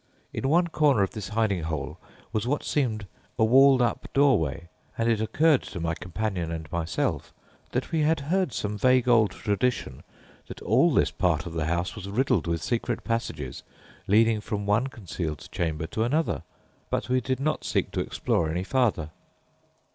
In 0.33 0.49
one 0.49 0.65
corner 0.67 1.03
of 1.03 1.11
this 1.11 1.27
hiding 1.29 1.61
hole 1.61 1.99
was 2.33 2.47
what 2.47 2.63
seemed 2.63 3.05
a 3.37 3.45
walled 3.45 3.83
up 3.83 4.11
doorway, 4.15 4.67
and 4.97 5.07
it 5.07 5.21
occurred 5.21 5.61
to 5.61 5.79
my 5.79 5.93
companion 5.93 6.49
and 6.51 6.65
myself 6.71 7.31
that 7.71 7.91
we 7.91 7.99
had 7.99 8.21
heard 8.21 8.51
some 8.51 8.79
vague 8.79 9.07
old 9.07 9.29
tradition 9.29 10.01
that 10.47 10.59
all 10.63 10.91
this 10.91 11.11
part 11.11 11.45
of 11.45 11.53
the 11.53 11.65
house 11.65 11.93
was 11.95 12.09
riddled 12.09 12.47
with 12.47 12.63
secret 12.63 13.03
passages 13.03 13.61
leading 14.07 14.41
from 14.41 14.65
one 14.65 14.87
concealed 14.87 15.47
chamber 15.51 15.85
to 15.85 16.01
another, 16.03 16.41
but 16.89 17.07
we 17.07 17.21
did 17.21 17.39
not 17.39 17.63
seek 17.63 17.91
to 17.91 17.99
explore 17.99 18.49
any 18.49 18.63
farther." 18.63 19.11